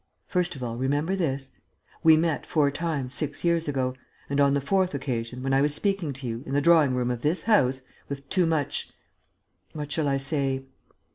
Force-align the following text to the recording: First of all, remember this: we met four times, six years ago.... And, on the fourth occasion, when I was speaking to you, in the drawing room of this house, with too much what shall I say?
First 0.25 0.55
of 0.55 0.63
all, 0.63 0.77
remember 0.77 1.15
this: 1.15 1.51
we 2.01 2.17
met 2.17 2.47
four 2.47 2.71
times, 2.71 3.13
six 3.13 3.43
years 3.43 3.67
ago.... 3.67 3.93
And, 4.31 4.39
on 4.41 4.55
the 4.55 4.59
fourth 4.59 4.95
occasion, 4.95 5.43
when 5.43 5.53
I 5.53 5.61
was 5.61 5.75
speaking 5.75 6.11
to 6.13 6.25
you, 6.27 6.41
in 6.47 6.55
the 6.55 6.59
drawing 6.59 6.95
room 6.95 7.11
of 7.11 7.21
this 7.21 7.43
house, 7.43 7.83
with 8.09 8.27
too 8.27 8.47
much 8.47 8.89
what 9.73 9.91
shall 9.91 10.07
I 10.07 10.17
say? 10.17 10.63